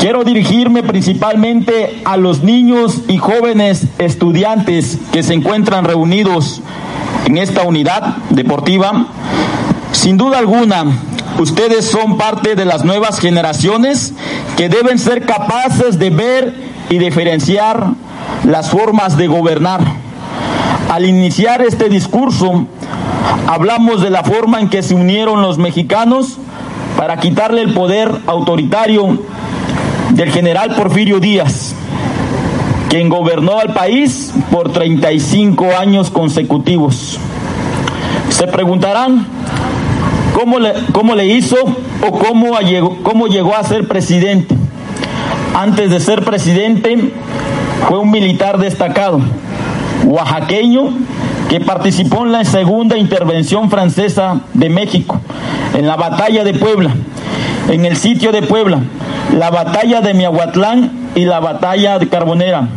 [0.00, 6.62] Quiero dirigirme principalmente a los niños y jóvenes estudiantes que se encuentran reunidos
[7.26, 9.08] en esta unidad deportiva.
[9.92, 10.86] Sin duda alguna,
[11.38, 14.14] ustedes son parte de las nuevas generaciones
[14.56, 16.54] que deben ser capaces de ver
[16.88, 17.88] y diferenciar
[18.44, 19.82] las formas de gobernar.
[20.88, 22.66] Al iniciar este discurso,
[23.46, 26.38] hablamos de la forma en que se unieron los mexicanos
[26.96, 29.18] para quitarle el poder autoritario
[30.12, 31.74] del general Porfirio Díaz,
[32.88, 37.18] quien gobernó al país por 35 años consecutivos.
[38.30, 39.26] Se preguntarán
[40.32, 42.52] cómo le, cómo le hizo o cómo
[43.02, 44.56] cómo llegó a ser presidente.
[45.54, 47.12] Antes de ser presidente
[47.88, 49.20] fue un militar destacado,
[50.04, 50.90] oaxaqueño,
[51.48, 55.20] que participó en la segunda intervención francesa de México,
[55.74, 56.94] en la batalla de Puebla,
[57.70, 58.80] en el sitio de Puebla,
[59.38, 62.68] la batalla de Miahuatlán y la batalla de Carbonera.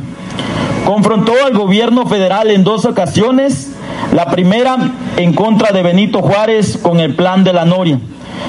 [0.86, 3.72] Confrontó al gobierno federal en dos ocasiones,
[4.14, 4.78] la primera
[5.18, 8.00] en contra de Benito Juárez con el plan de la Noria,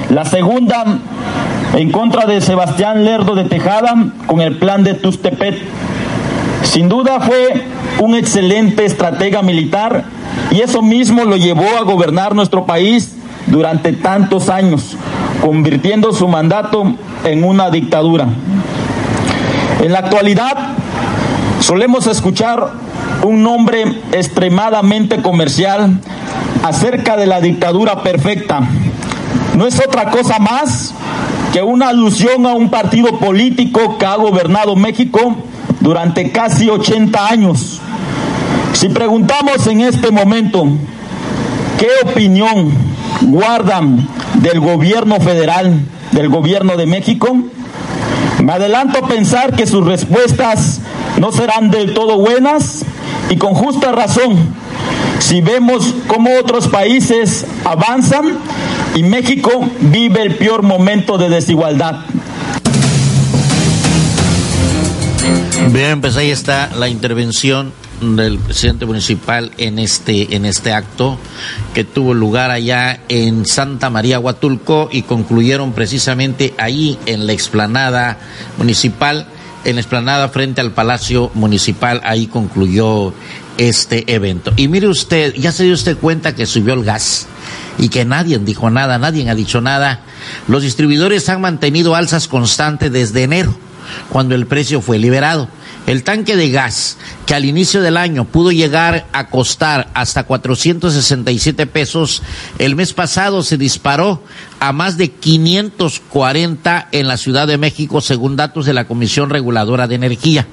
[0.09, 0.99] la segunda
[1.73, 3.95] en contra de Sebastián Lerdo de Tejada
[4.27, 5.57] con el plan de Tustepet.
[6.61, 7.63] Sin duda fue
[7.99, 10.03] un excelente estratega militar
[10.51, 13.15] y eso mismo lo llevó a gobernar nuestro país
[13.47, 14.97] durante tantos años,
[15.45, 18.25] convirtiendo su mandato en una dictadura.
[19.79, 20.57] En la actualidad
[21.59, 22.71] solemos escuchar
[23.23, 25.99] un nombre extremadamente comercial
[26.63, 28.61] acerca de la dictadura perfecta.
[29.55, 30.95] No es otra cosa más
[31.53, 35.35] que una alusión a un partido político que ha gobernado México
[35.79, 37.79] durante casi 80 años.
[38.73, 40.65] Si preguntamos en este momento
[41.77, 42.71] qué opinión
[43.21, 44.07] guardan
[44.41, 45.79] del gobierno federal
[46.11, 47.35] del gobierno de México?
[48.43, 50.81] Me adelanto a pensar que sus respuestas
[51.19, 52.83] no serán del todo buenas
[53.29, 54.53] y con justa razón
[55.19, 58.37] si vemos cómo otros países avanzan
[58.93, 62.01] y México vive el peor momento de desigualdad.
[65.71, 67.73] Bien, pues ahí está la intervención
[68.13, 71.17] del presidente municipal en este en este acto
[71.73, 78.17] que tuvo lugar allá en Santa María Huatulco y concluyeron precisamente ahí en la explanada
[78.57, 79.27] municipal
[79.65, 83.13] en la explanada frente al Palacio Municipal ahí concluyó
[83.57, 84.53] este evento.
[84.55, 87.27] Y mire usted, ya se dio usted cuenta que subió el gas
[87.77, 90.01] y que nadie dijo nada, nadie ha dicho nada.
[90.47, 93.55] Los distribuidores han mantenido alzas constantes desde enero,
[94.09, 95.49] cuando el precio fue liberado.
[95.87, 101.67] El tanque de gas, que al inicio del año pudo llegar a costar hasta 467
[101.67, 102.23] pesos,
[102.57, 104.23] el mes pasado se disparó
[104.59, 109.87] a más de 540 en la Ciudad de México, según datos de la Comisión Reguladora
[109.87, 110.47] de Energía.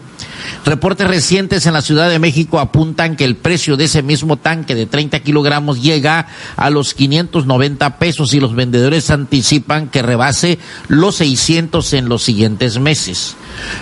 [0.65, 4.77] Reportes recientes en la Ciudad de México apuntan que el precio de ese mismo tanque
[4.77, 11.17] de 30 kilogramos llega a los 590 pesos y los vendedores anticipan que rebase los
[11.17, 13.35] 600 en los siguientes meses.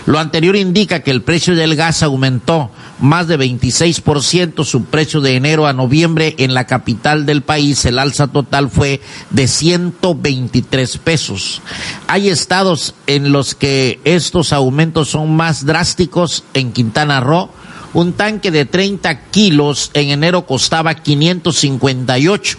[0.06, 5.36] Lo anterior indica que el precio del gas aumentó más de 26%, su precio de
[5.36, 11.62] enero a noviembre en la capital del país, el alza total fue de 123 pesos.
[12.06, 17.50] Hay estados en los que estos aumentos son más drásticos, en Quintana Roo,
[17.92, 22.58] un tanque de 30 kilos en enero costaba 558.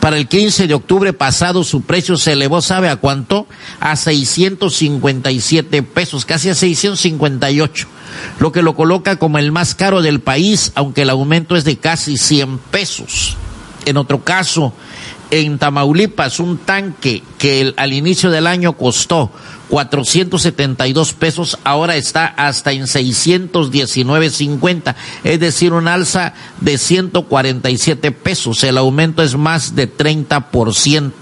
[0.00, 3.46] Para el 15 de octubre pasado su precio se elevó, ¿sabe a cuánto?
[3.80, 7.86] A 657 pesos, casi a 658,
[8.38, 11.76] lo que lo coloca como el más caro del país, aunque el aumento es de
[11.76, 13.36] casi 100 pesos.
[13.84, 14.72] En otro caso,
[15.30, 19.30] en Tamaulipas, un tanque que al inicio del año costó
[19.68, 28.62] 472 pesos, ahora está hasta en 619.50, es decir, un alza de 147 pesos.
[28.64, 31.12] El aumento es más de 30%.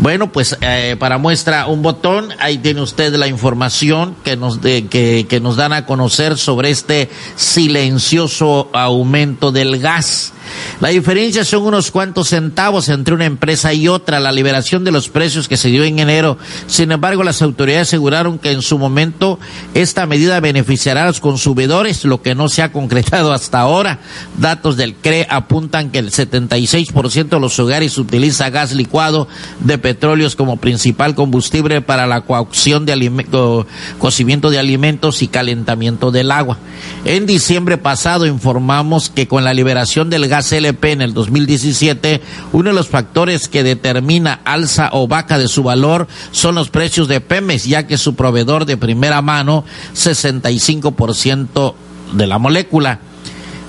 [0.00, 4.86] Bueno, pues eh, para muestra un botón, ahí tiene usted la información que nos, de,
[4.86, 10.32] que, nos dan a conocer sobre este silencioso aumento del gas.
[10.80, 15.08] La diferencia son unos cuantos centavos entre una empresa y otra, la liberación de los
[15.08, 16.38] precios que se dio en enero.
[16.68, 19.38] Sin embargo, las autoridades aseguraron que en su momento
[19.74, 23.98] esta medida beneficiará a los consumidores, lo que no se ha concretado hasta ahora.
[24.38, 29.28] Datos del CRE apuntan que el 76% de los hogares utiliza gas licuado
[29.60, 33.64] de petróleos como principal combustible para la cocción de alimentos,
[33.98, 36.58] cocimiento de alimentos y calentamiento del agua.
[37.06, 42.20] En diciembre pasado informamos que con la liberación del gas CLP en el 2017,
[42.52, 47.08] uno de los factores que determina alza o baja de su valor son los precios
[47.08, 51.72] de Pemex, ya que su proveedor de primera mano, 65%
[52.12, 53.00] de la molécula.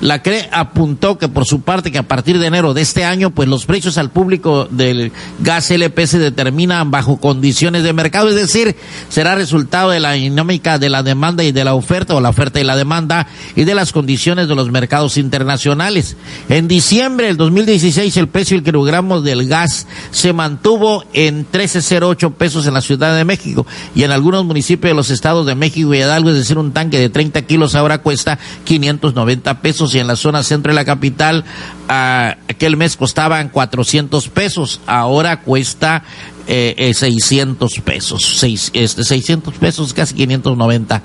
[0.02, 3.32] La CRE apuntó que por su parte que a partir de enero de este año,
[3.32, 8.36] pues los precios al público del gas LP se determinan bajo condiciones de mercado, es
[8.36, 8.78] decir,
[9.10, 12.62] será resultado de la dinámica de la demanda y de la oferta o la oferta
[12.62, 16.16] y la demanda y de las condiciones de los mercados internacionales.
[16.48, 22.66] En diciembre del 2016 el precio del kilogramo del gas se mantuvo en 13.08 pesos
[22.68, 25.98] en la Ciudad de México y en algunos municipios de los estados de México y
[25.98, 30.16] Hidalgo, es decir, un tanque de 30 kilos ahora cuesta 590 pesos y en la
[30.16, 31.44] zona centro de la capital
[31.88, 36.04] uh, aquel mes costaban 400 pesos, ahora cuesta
[36.48, 41.02] eh, 600 eh, pesos, seis, este, 600 pesos, casi 590.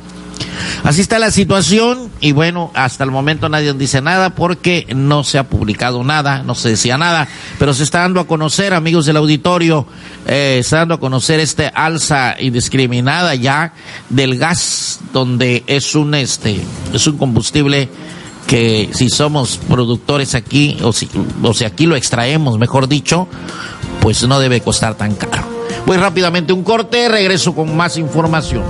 [0.82, 5.38] Así está la situación y bueno, hasta el momento nadie dice nada porque no se
[5.38, 9.16] ha publicado nada, no se decía nada, pero se está dando a conocer, amigos del
[9.16, 9.86] auditorio,
[10.26, 13.72] eh, está dando a conocer este alza indiscriminada ya
[14.10, 16.60] del gas, donde es un este,
[16.92, 17.88] es un combustible
[18.46, 21.08] que si somos productores aquí, o si,
[21.42, 23.26] o si aquí lo extraemos, mejor dicho,
[24.00, 25.44] pues no debe costar tan caro.
[25.86, 28.62] Voy rápidamente un corte, regreso con más información.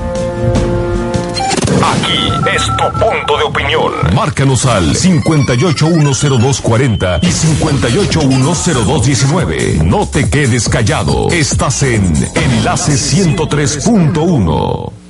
[1.82, 3.92] Aquí es tu punto de opinión.
[4.14, 9.80] Márcanos al 581024 y 581029.
[9.84, 11.28] No te quedes callado.
[11.30, 15.03] Estás en Enlace 103.1.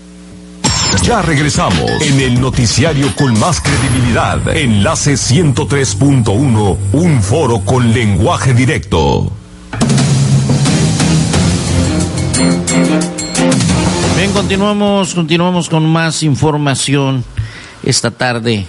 [1.03, 4.57] Ya regresamos en el noticiario con más credibilidad.
[4.57, 9.31] Enlace 103.1, un foro con lenguaje directo.
[14.17, 17.25] Bien, continuamos, continuamos con más información
[17.83, 18.67] esta tarde.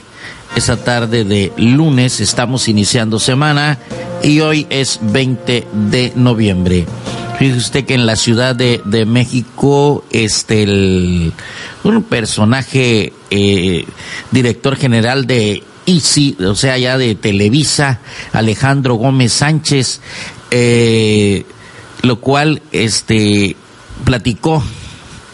[0.55, 3.77] Esta tarde de lunes estamos iniciando semana
[4.23, 6.85] y hoy es 20 de noviembre.
[7.37, 11.33] Fíjese usted que en la Ciudad de, de México, este, el,
[11.83, 13.85] un personaje, eh,
[14.31, 17.99] director general de ICI, o sea, ya de Televisa,
[18.31, 19.99] Alejandro Gómez Sánchez,
[20.49, 21.45] eh,
[22.03, 23.57] lo cual, este,
[24.05, 24.63] platicó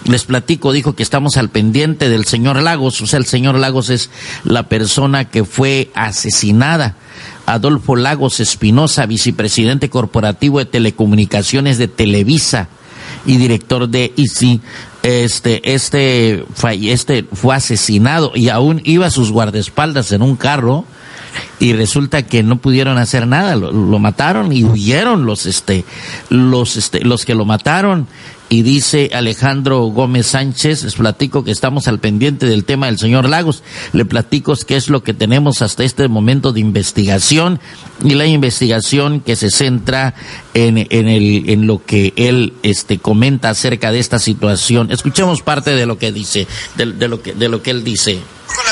[0.05, 3.89] les platico, dijo que estamos al pendiente del señor Lagos, o sea, el señor Lagos
[3.89, 4.09] es
[4.43, 6.95] la persona que fue asesinada.
[7.45, 12.69] Adolfo Lagos Espinosa, vicepresidente corporativo de telecomunicaciones de Televisa
[13.25, 14.61] y director de ICI,
[15.03, 16.45] este, este,
[16.91, 20.85] este fue asesinado y aún iba a sus guardaespaldas en un carro
[21.59, 25.85] y resulta que no pudieron hacer nada, lo, lo, mataron y huyeron los, este,
[26.29, 28.07] los, este, los que lo mataron
[28.51, 33.29] y dice Alejandro Gómez Sánchez, les platico que estamos al pendiente del tema del señor
[33.29, 37.61] Lagos, le platico qué es lo que tenemos hasta este momento de investigación
[38.03, 40.15] y la investigación que se centra
[40.53, 44.91] en, en, el, en lo que él este, comenta acerca de esta situación.
[44.91, 48.19] Escuchemos parte de lo que dice, de, de lo, que, de lo que él dice.
[48.47, 48.65] Con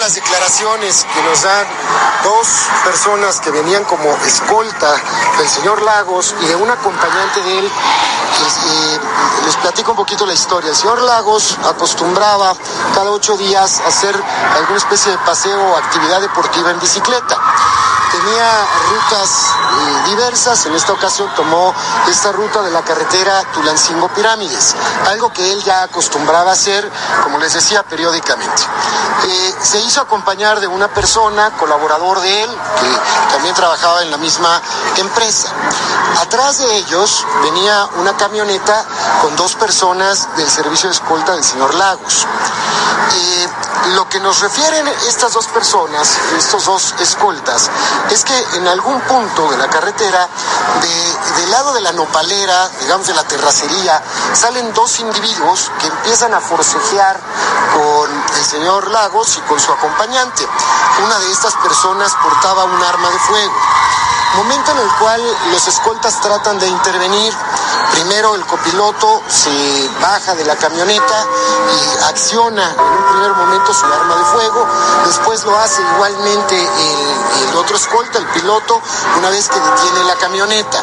[0.00, 1.66] las declaraciones que nos dan
[2.24, 2.48] dos
[2.84, 4.94] personas que venían como escolta
[5.36, 9.00] del señor Lagos y de un acompañante de él, eh,
[9.44, 10.70] les platico un poquito la historia.
[10.70, 12.54] El señor Lagos acostumbraba
[12.94, 14.14] cada ocho días hacer
[14.56, 17.36] alguna especie de paseo o actividad deportiva en bicicleta
[18.20, 20.66] tenía rutas eh, diversas.
[20.66, 21.74] En esta ocasión tomó
[22.08, 24.74] esta ruta de la carretera Tulancingo Pirámides,
[25.08, 26.88] algo que él ya acostumbraba a hacer,
[27.22, 28.62] como les decía, periódicamente.
[29.26, 34.16] Eh, se hizo acompañar de una persona, colaborador de él, que también trabajaba en la
[34.16, 34.60] misma
[34.96, 35.48] empresa.
[36.20, 38.84] Atrás de ellos venía una camioneta
[39.22, 42.26] con dos personas del servicio de escolta del señor Lagos.
[43.94, 47.70] Lo que nos refieren estas dos personas, estos dos escoltas,
[48.10, 50.28] es que en algún punto de la carretera,
[50.80, 54.02] de, del lado de la nopalera, digamos de la terracería,
[54.34, 57.18] salen dos individuos que empiezan a forcejear
[57.74, 60.46] con el señor Lagos y con su acompañante.
[61.04, 63.52] Una de estas personas portaba un arma de fuego
[64.36, 65.22] momento en el cual
[65.52, 67.34] los escoltas tratan de intervenir.
[68.00, 71.26] Primero el copiloto se baja de la camioneta
[71.68, 74.66] y acciona en un primer momento su arma de fuego,
[75.04, 78.80] después lo hace igualmente el, otro escolta, el piloto,
[79.18, 80.82] una vez que detiene la camioneta.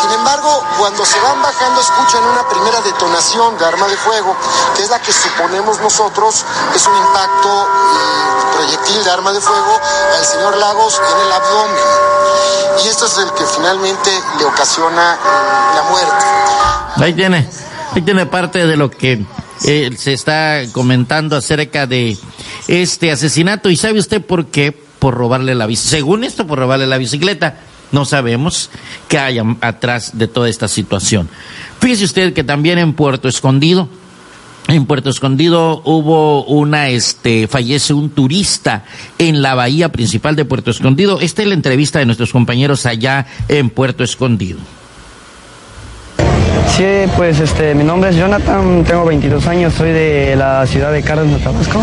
[0.00, 4.36] Sin embargo, cuando se van bajando escuchan una primera detonación de arma de fuego,
[4.76, 6.44] que es la que suponemos nosotros
[6.76, 9.80] es un impacto y proyectil de arma de fuego
[10.16, 12.16] al señor Lagos en el abdomen
[12.84, 16.35] y esto es el que finalmente le ocasiona eh, la muerte.
[16.96, 17.46] Ahí tiene,
[17.92, 19.22] ahí tiene parte de lo que
[19.64, 22.16] eh, se está comentando acerca de
[22.68, 23.70] este asesinato.
[23.70, 24.72] ¿Y sabe usted por qué?
[24.72, 25.96] Por robarle la bicicleta.
[25.96, 27.60] Según esto, por robarle la bicicleta.
[27.92, 28.70] No sabemos
[29.08, 31.28] qué hay atrás de toda esta situación.
[31.80, 33.88] Fíjese usted que también en Puerto Escondido,
[34.68, 38.84] en Puerto Escondido hubo una, este, fallece un turista
[39.18, 41.20] en la bahía principal de Puerto Escondido.
[41.20, 44.58] Esta es la entrevista de nuestros compañeros allá en Puerto Escondido.
[46.76, 46.84] Sí,
[47.16, 51.40] pues este, mi nombre es Jonathan, tengo 22 años, soy de la ciudad de Cárdenas,
[51.40, 51.82] Tabasco.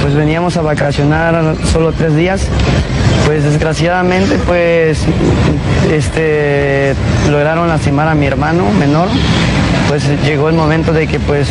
[0.00, 2.46] Pues veníamos a vacacionar solo tres días.
[3.26, 5.00] Pues desgraciadamente, pues,
[5.90, 6.94] este,
[7.28, 9.08] lograron lastimar a mi hermano menor
[9.88, 11.48] pues llegó el momento de que pues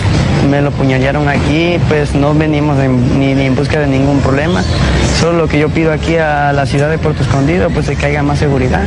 [0.49, 4.63] me lo puñalearon aquí, pues no venimos en, ni, ni, en busca de ningún problema.
[5.19, 8.05] Solo lo que yo pido aquí a la ciudad de Puerto Escondido, pues es que
[8.05, 8.83] haya más seguridad.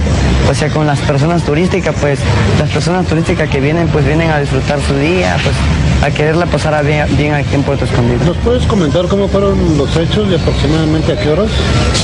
[0.49, 2.21] O sea, con las personas turísticas, pues
[2.61, 5.55] las personas turísticas que vienen, pues vienen a disfrutar su día, pues
[6.03, 8.25] a quererla pasar bien, bien aquí en Puerto Escondido.
[8.25, 11.51] ¿Nos puedes comentar cómo fueron los hechos y aproximadamente a qué horas?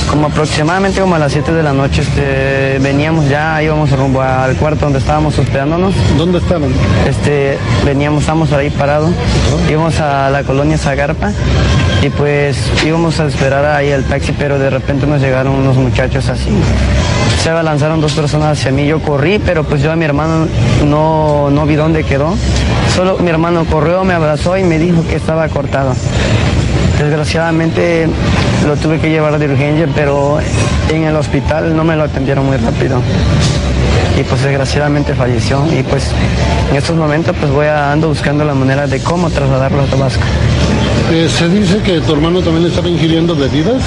[0.09, 4.55] Como aproximadamente como a las 7 de la noche este, veníamos ya, íbamos rumbo al
[4.55, 5.95] cuarto donde estábamos hospedándonos.
[6.17, 6.71] ¿Dónde estaban?
[7.07, 9.11] Este, veníamos, estábamos ahí parados,
[9.69, 11.31] íbamos a la colonia Zagarpa
[12.01, 16.29] y pues íbamos a esperar ahí el taxi, pero de repente nos llegaron unos muchachos
[16.29, 16.49] así.
[17.43, 20.47] Se lanzaron dos personas hacia mí, yo corrí, pero pues yo a mi hermano
[20.85, 22.35] no, no vi dónde quedó.
[22.93, 25.93] Solo mi hermano corrió, me abrazó y me dijo que estaba cortado.
[26.99, 28.07] Desgraciadamente
[28.65, 30.39] lo tuve que llevar de urgencia, pero
[30.89, 33.01] en el hospital no me lo atendieron muy rápido.
[34.19, 35.65] Y pues desgraciadamente falleció.
[35.71, 36.11] Y pues
[36.69, 40.23] en estos momentos pues voy a, ando buscando la manera de cómo trasladarlo a Tabasco.
[41.09, 43.81] Eh, ¿Se dice que tu hermano también estaba ingiriendo bebidas?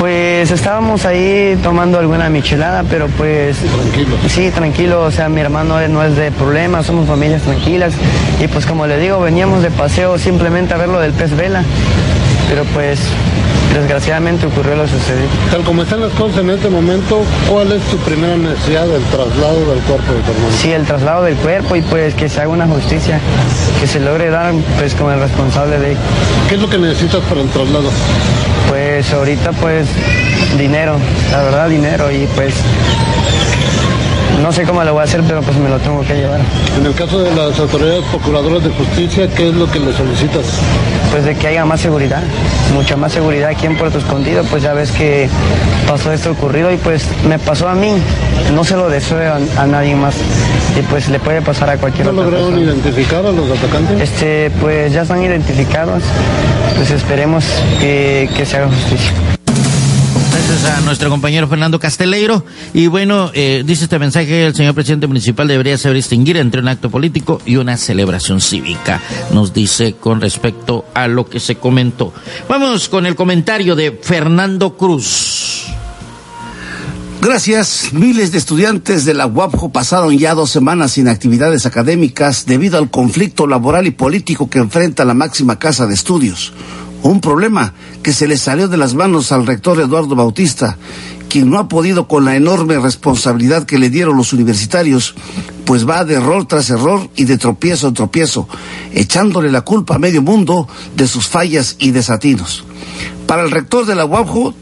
[0.00, 3.56] Pues estábamos ahí tomando alguna michelada, pero pues...
[3.58, 4.16] Tranquilo.
[4.28, 7.94] Sí, tranquilo, o sea, mi hermano no es de problemas, somos familias tranquilas.
[8.42, 11.62] Y pues como le digo, veníamos de paseo simplemente a ver lo del pez vela.
[12.48, 12.98] Pero pues
[13.74, 15.28] desgraciadamente ocurrió lo sucedido.
[15.50, 19.58] Tal como están las cosas en este momento, ¿cuál es tu primera necesidad del traslado
[19.70, 20.54] del cuerpo de tu hermano?
[20.60, 23.20] Sí, el traslado del cuerpo y pues que se haga una justicia,
[23.80, 25.96] que se logre dar pues como el responsable de...
[26.48, 27.90] ¿Qué es lo que necesitas para el traslado?
[28.68, 29.86] Pues ahorita pues
[30.58, 30.96] dinero,
[31.30, 32.54] la verdad dinero y pues
[34.44, 36.38] no sé cómo lo voy a hacer, pero pues me lo tengo que llevar.
[36.78, 40.44] En el caso de las autoridades procuradoras de justicia, ¿qué es lo que le solicitas?
[41.10, 42.22] Pues de que haya más seguridad,
[42.74, 45.30] mucha más seguridad aquí en Puerto Escondido, pues ya ves que
[45.88, 47.94] pasó esto ocurrido y pues me pasó a mí,
[48.54, 50.14] no se lo deseo a, a nadie más
[50.78, 52.70] y pues le puede pasar a cualquier ¿No otra lograron persona.
[52.72, 54.00] identificar a los atacantes?
[54.02, 56.02] Este, pues ya están identificados,
[56.76, 57.44] pues esperemos
[57.80, 59.12] que, que se haga justicia.
[60.54, 62.44] A nuestro compañero Fernando Casteleiro.
[62.72, 66.68] Y bueno, eh, dice este mensaje, el señor presidente municipal debería saber distinguir entre un
[66.68, 69.00] acto político y una celebración cívica,
[69.32, 72.14] nos dice con respecto a lo que se comentó.
[72.48, 75.66] Vamos con el comentario de Fernando Cruz.
[77.20, 77.92] Gracias.
[77.92, 82.90] Miles de estudiantes de la UAPJO pasaron ya dos semanas sin actividades académicas debido al
[82.90, 86.52] conflicto laboral y político que enfrenta la máxima casa de estudios.
[87.04, 90.78] Un problema que se le salió de las manos al rector Eduardo Bautista,
[91.28, 95.14] quien no ha podido con la enorme responsabilidad que le dieron los universitarios,
[95.66, 98.48] pues va de error tras error y de tropiezo en tropiezo,
[98.94, 102.64] echándole la culpa a medio mundo de sus fallas y desatinos.
[103.26, 104.06] Para el rector de la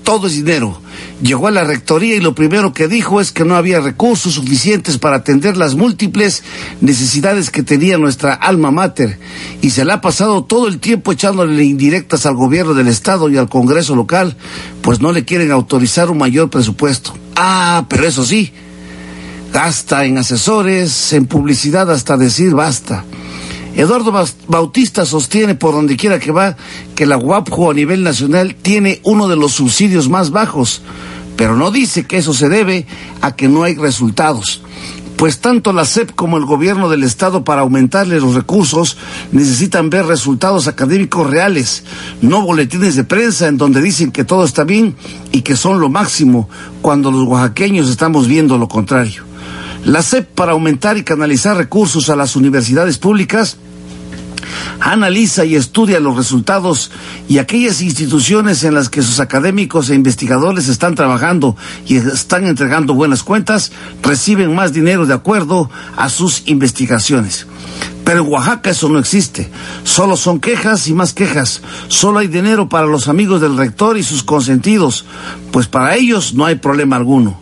[0.04, 0.80] todo es dinero.
[1.20, 4.98] Llegó a la rectoría y lo primero que dijo es que no había recursos suficientes
[4.98, 6.42] para atender las múltiples
[6.80, 9.18] necesidades que tenía nuestra alma mater
[9.60, 13.36] y se le ha pasado todo el tiempo echándole indirectas al gobierno del estado y
[13.36, 14.36] al Congreso local,
[14.80, 17.14] pues no le quieren autorizar un mayor presupuesto.
[17.36, 18.52] Ah, pero eso sí,
[19.52, 23.04] gasta en asesores, en publicidad hasta decir basta.
[23.74, 24.12] Eduardo
[24.48, 26.56] Bautista sostiene por donde quiera que va
[26.94, 30.82] que la UAPJO a nivel nacional tiene uno de los subsidios más bajos,
[31.36, 32.86] pero no dice que eso se debe
[33.22, 34.62] a que no hay resultados.
[35.16, 38.98] Pues tanto la SEP como el gobierno del Estado para aumentarle los recursos
[39.30, 41.84] necesitan ver resultados académicos reales,
[42.20, 44.96] no boletines de prensa en donde dicen que todo está bien
[45.30, 46.48] y que son lo máximo,
[46.82, 49.31] cuando los oaxaqueños estamos viendo lo contrario.
[49.84, 53.56] La SEP, para aumentar y canalizar recursos a las universidades públicas,
[54.78, 56.90] analiza y estudia los resultados
[57.28, 61.56] y aquellas instituciones en las que sus académicos e investigadores están trabajando
[61.86, 63.72] y están entregando buenas cuentas,
[64.02, 67.46] reciben más dinero de acuerdo a sus investigaciones.
[68.04, 69.50] Pero en Oaxaca eso no existe.
[69.84, 71.62] Solo son quejas y más quejas.
[71.88, 75.04] Solo hay dinero para los amigos del rector y sus consentidos,
[75.50, 77.41] pues para ellos no hay problema alguno.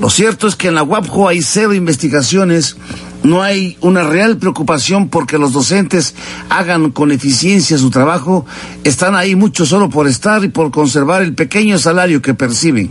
[0.00, 2.76] Lo cierto es que en la UAPJO hay cero investigaciones,
[3.22, 6.14] no hay una real preocupación porque los docentes
[6.48, 8.44] hagan con eficiencia su trabajo,
[8.84, 12.90] están ahí mucho solo por estar y por conservar el pequeño salario que perciben.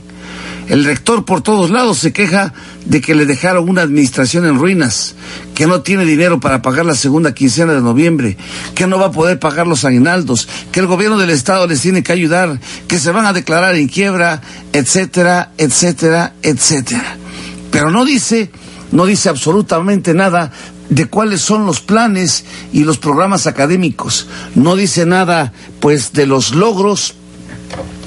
[0.67, 2.53] El rector por todos lados se queja
[2.85, 5.15] de que le dejaron una administración en ruinas,
[5.53, 8.37] que no tiene dinero para pagar la segunda quincena de noviembre,
[8.75, 12.03] que no va a poder pagar los aguinaldos, que el gobierno del estado les tiene
[12.03, 14.41] que ayudar, que se van a declarar en quiebra,
[14.73, 17.17] etcétera, etcétera, etcétera.
[17.71, 18.51] Pero no dice,
[18.91, 20.51] no dice absolutamente nada
[20.89, 22.43] de cuáles son los planes
[22.73, 24.27] y los programas académicos.
[24.55, 27.15] No dice nada, pues, de los logros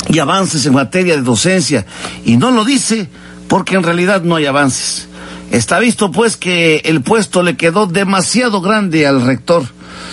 [0.09, 1.87] y avances en materia de docencia.
[2.25, 3.09] Y no lo dice
[3.49, 5.09] porque en realidad no hay avances.
[5.51, 9.65] Está visto pues que el puesto le quedó demasiado grande al rector.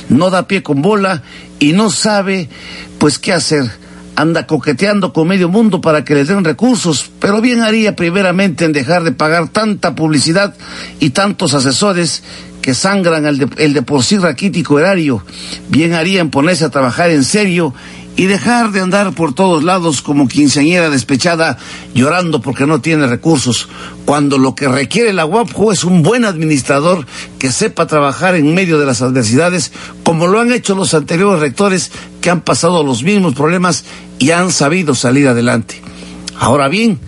[0.10, 1.24] No da pie con bola
[1.60, 2.50] y no sabe
[3.00, 3.70] pues qué hacer.
[4.16, 8.74] Anda coqueteando con medio mundo para que le den recursos, pero bien haría primeramente en
[8.74, 10.54] dejar de pagar tanta publicidad
[11.00, 12.22] y tantos asesores
[12.62, 15.24] que sangran el de, el de por sí raquítico erario.
[15.70, 17.74] Bien haría en ponerse a trabajar en serio
[18.16, 21.58] y dejar de andar por todos lados como quinceañera despechada
[21.94, 23.70] llorando porque no tiene recursos,
[24.06, 27.06] cuando lo que requiere la UAPJO es un buen administrador
[27.40, 29.72] que sepa trabajar en medio de las adversidades
[30.04, 33.86] como lo han hecho los anteriores rectores que han pasado los mismos problemas
[34.20, 35.82] y han sabido salir adelante.
[36.38, 37.00] Ahora bien,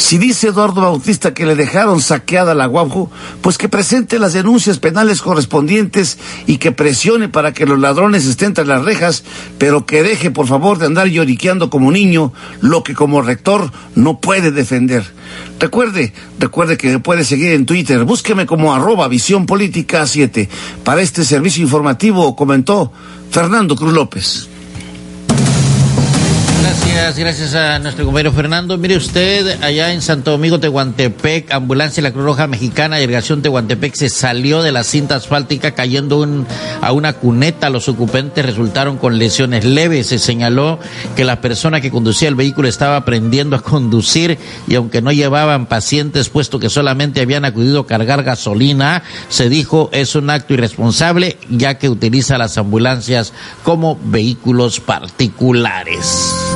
[0.00, 3.10] si dice Eduardo Bautista que le dejaron saqueada la Guapo,
[3.42, 8.54] pues que presente las denuncias penales correspondientes y que presione para que los ladrones estén
[8.54, 9.24] tras las rejas,
[9.58, 12.32] pero que deje por favor de andar lloriqueando como niño
[12.62, 15.04] lo que como rector no puede defender.
[15.58, 20.48] Recuerde, recuerde que puede seguir en Twitter, búsqueme como arroba visión política 7.
[20.82, 22.90] Para este servicio informativo comentó
[23.30, 24.48] Fernando Cruz López.
[26.60, 28.76] Gracias, gracias a nuestro compañero Fernando.
[28.76, 33.94] Mire usted, allá en Santo Domingo, Tehuantepec, ambulancia de la Cruz Roja Mexicana, irrigación Tehuantepec,
[33.94, 36.46] se salió de la cinta asfáltica cayendo un,
[36.82, 37.70] a una cuneta.
[37.70, 40.08] Los ocupantes resultaron con lesiones leves.
[40.08, 40.78] Se señaló
[41.16, 44.38] que la persona que conducía el vehículo estaba aprendiendo a conducir
[44.68, 49.88] y aunque no llevaban pacientes, puesto que solamente habían acudido a cargar gasolina, se dijo
[49.92, 53.32] es un acto irresponsable ya que utiliza las ambulancias
[53.64, 56.49] como vehículos particulares.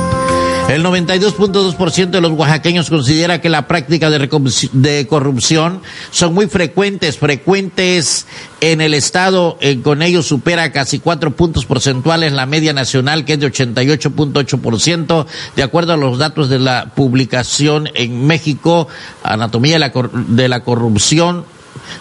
[0.67, 8.25] El 92.2% de los oaxaqueños considera que la práctica de, corrupción son muy frecuentes, frecuentes
[8.61, 13.33] en el estado, eh, con ello supera casi cuatro puntos porcentuales la media nacional, que
[13.33, 18.87] es de 88.8%, de acuerdo a los datos de la publicación en México,
[19.21, 21.45] Anatomía de la, de la Corrupción,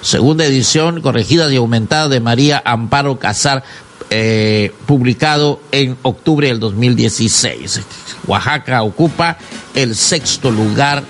[0.01, 3.63] segunda edición, corregida y aumentada de María Amparo Casar
[4.11, 7.81] eh, publicado en octubre del 2016.
[8.27, 9.39] Oaxaca ocupa
[9.75, 11.03] el sexto lugar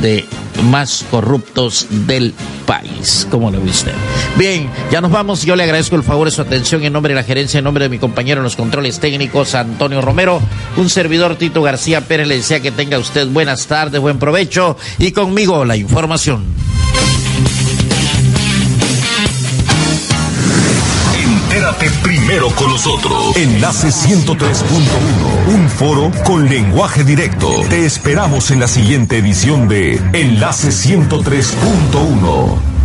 [0.00, 0.24] de
[0.62, 2.34] más corruptos del
[2.66, 3.26] país.
[3.30, 3.92] ¿Cómo lo ve usted?
[4.36, 5.44] Bien, ya nos vamos.
[5.44, 7.84] Yo le agradezco el favor de su atención en nombre de la gerencia, en nombre
[7.84, 10.40] de mi compañero en los controles técnicos, Antonio Romero.
[10.76, 15.12] Un servidor, Tito García Pérez, le decía que tenga usted buenas tardes, buen provecho y
[15.12, 16.44] conmigo la información.
[21.50, 23.36] Entérate primero con nosotros.
[23.36, 25.52] Enlace 103.1.
[25.52, 27.48] Un foro con lenguaje directo.
[27.68, 32.79] Te esperamos en la siguiente edición de Enlace 103.1.